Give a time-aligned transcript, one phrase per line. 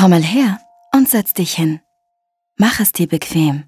[0.00, 0.58] Komm mal her
[0.94, 1.82] und setz dich hin.
[2.56, 3.64] Mach es dir bequem.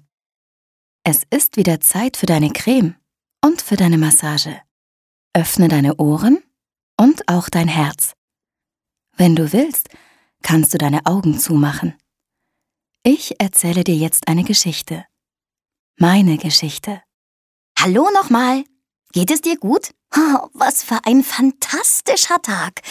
[1.03, 2.95] Es ist wieder Zeit für deine Creme
[3.45, 4.59] und für deine Massage.
[5.35, 6.41] Öffne deine Ohren
[6.97, 8.13] und auch dein Herz.
[9.15, 9.89] Wenn du willst,
[10.41, 11.93] kannst du deine Augen zumachen.
[13.03, 15.05] Ich erzähle dir jetzt eine Geschichte.
[15.97, 17.03] Meine Geschichte.
[17.77, 18.63] Hallo nochmal.
[19.11, 19.91] Geht es dir gut?
[20.15, 22.81] Oh, was für ein fantastischer Tag.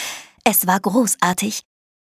[0.45, 1.65] Es war großartig.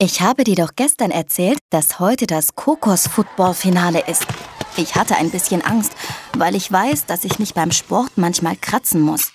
[0.06, 4.28] Ich habe dir doch gestern erzählt, dass heute das Kokos-Football-Finale ist.
[4.76, 5.94] Ich hatte ein bisschen Angst,
[6.38, 9.32] weil ich weiß, dass ich mich beim Sport manchmal kratzen muss.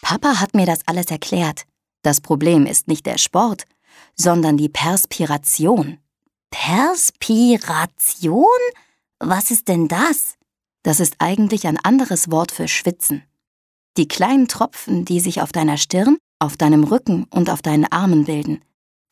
[0.00, 1.64] Papa hat mir das alles erklärt.
[2.00, 3.64] Das Problem ist nicht der Sport,
[4.14, 5.98] sondern die Perspiration.
[6.50, 8.46] Perspiration?
[9.18, 10.36] Was ist denn das?
[10.82, 13.24] Das ist eigentlich ein anderes Wort für Schwitzen.
[13.98, 18.24] Die kleinen Tropfen, die sich auf deiner Stirn, auf deinem Rücken und auf deinen Armen
[18.24, 18.62] bilden,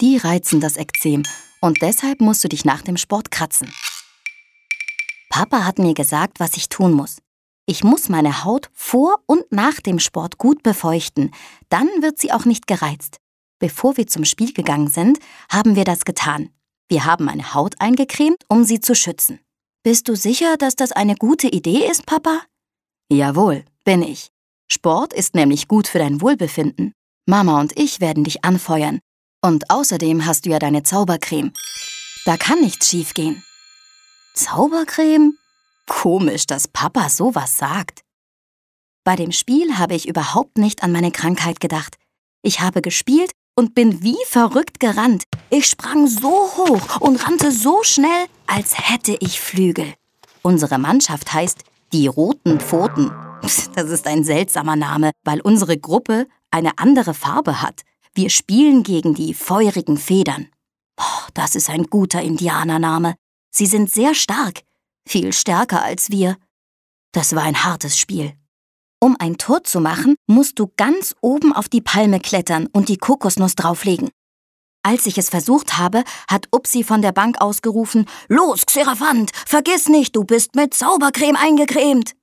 [0.01, 1.24] die reizen das Ekzem
[1.60, 3.73] und deshalb musst du dich nach dem Sport kratzen.
[5.29, 7.18] Papa hat mir gesagt, was ich tun muss.
[7.66, 11.32] Ich muss meine Haut vor und nach dem Sport gut befeuchten,
[11.68, 13.18] dann wird sie auch nicht gereizt.
[13.59, 15.18] Bevor wir zum Spiel gegangen sind,
[15.51, 16.51] haben wir das getan.
[16.88, 19.40] Wir haben meine Haut eingecremt, um sie zu schützen.
[19.83, 22.40] Bist du sicher, dass das eine gute Idee ist, Papa?
[23.10, 24.30] Jawohl, bin ich.
[24.71, 26.93] Sport ist nämlich gut für dein Wohlbefinden.
[27.27, 29.01] Mama und ich werden dich anfeuern.
[29.40, 31.52] Und außerdem hast du ja deine Zaubercreme.
[32.24, 33.42] Da kann nichts schiefgehen.
[34.34, 35.34] Zaubercreme?
[35.86, 38.02] Komisch, dass Papa sowas sagt.
[39.04, 41.96] Bei dem Spiel habe ich überhaupt nicht an meine Krankheit gedacht.
[42.42, 45.24] Ich habe gespielt und bin wie verrückt gerannt.
[45.50, 49.94] Ich sprang so hoch und rannte so schnell, als hätte ich Flügel.
[50.42, 53.10] Unsere Mannschaft heißt die Roten Pfoten.
[53.40, 57.82] Das ist ein seltsamer Name, weil unsere Gruppe eine andere Farbe hat.
[58.19, 60.49] Wir spielen gegen die feurigen Federn.
[61.01, 63.15] Oh, das ist ein guter Indianername.
[63.55, 64.62] Sie sind sehr stark
[65.06, 66.37] viel stärker als wir.
[67.12, 68.33] Das war ein hartes Spiel.
[69.01, 72.97] Um ein Tor zu machen, musst du ganz oben auf die Palme klettern und die
[72.97, 74.11] Kokosnuss drauflegen.
[74.83, 80.17] Als ich es versucht habe, hat Upsi von der Bank ausgerufen, Los, Xeraphant, vergiss nicht,
[80.17, 82.17] du bist mit Zaubercreme eingecremt.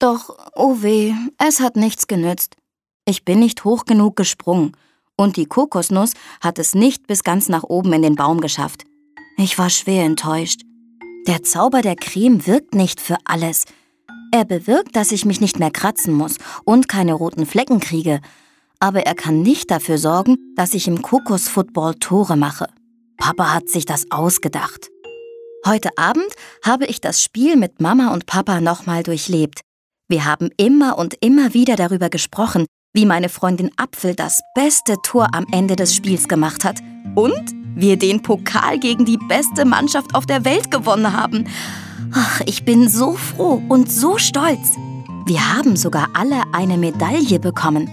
[0.00, 2.56] Doch, oh weh, es hat nichts genützt.
[3.04, 4.76] Ich bin nicht hoch genug gesprungen
[5.16, 8.84] und die Kokosnuss hat es nicht bis ganz nach oben in den Baum geschafft.
[9.36, 10.62] Ich war schwer enttäuscht.
[11.26, 13.64] Der Zauber der Creme wirkt nicht für alles.
[14.32, 18.20] Er bewirkt, dass ich mich nicht mehr kratzen muss und keine roten Flecken kriege.
[18.78, 22.68] Aber er kann nicht dafür sorgen, dass ich im Kokosfootball Tore mache.
[23.16, 24.90] Papa hat sich das ausgedacht.
[25.64, 26.28] Heute Abend
[26.64, 29.62] habe ich das Spiel mit Mama und Papa nochmal durchlebt.
[30.08, 32.66] Wir haben immer und immer wieder darüber gesprochen,
[32.96, 36.80] wie meine Freundin Apfel das beste Tor am Ende des Spiels gemacht hat.
[37.14, 41.46] Und wir den Pokal gegen die beste Mannschaft auf der Welt gewonnen haben.
[42.14, 44.76] Ach, ich bin so froh und so stolz.
[45.26, 47.90] Wir haben sogar alle eine Medaille bekommen.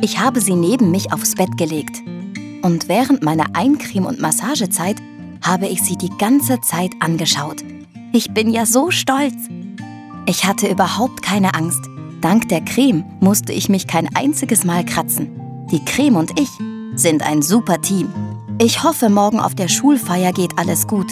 [0.00, 1.98] Ich habe sie neben mich aufs Bett gelegt.
[2.62, 4.96] Und während meiner Eincreme- und Massagezeit
[5.42, 7.62] habe ich sie die ganze Zeit angeschaut.
[8.14, 9.36] Ich bin ja so stolz.
[10.24, 11.89] Ich hatte überhaupt keine Angst.
[12.20, 15.66] Dank der Creme musste ich mich kein einziges Mal kratzen.
[15.70, 16.50] Die Creme und ich
[16.94, 18.12] sind ein super Team.
[18.60, 21.10] Ich hoffe, morgen auf der Schulfeier geht alles gut.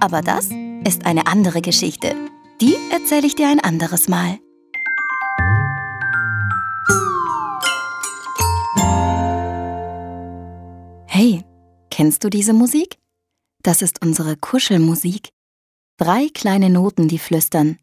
[0.00, 0.50] Aber das
[0.84, 2.14] ist eine andere Geschichte.
[2.60, 4.38] Die erzähle ich dir ein anderes Mal.
[11.06, 11.44] Hey,
[11.90, 12.98] kennst du diese Musik?
[13.62, 15.30] Das ist unsere Kuschelmusik.
[15.96, 17.78] Drei kleine Noten, die flüstern.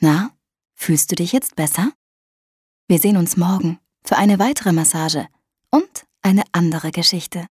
[0.00, 0.30] Na,
[0.74, 1.92] fühlst du dich jetzt besser?
[2.86, 5.26] Wir sehen uns morgen für eine weitere Massage
[5.70, 7.42] und eine andere Geschichte.